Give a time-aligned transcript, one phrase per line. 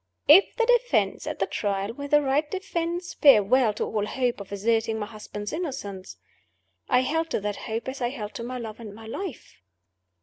[0.27, 4.51] If the Defense at the Trial were the right defense, farewell to all hope of
[4.51, 6.17] asserting my husband's innocence.
[6.89, 9.61] I held to that hope as I held to my love and my life.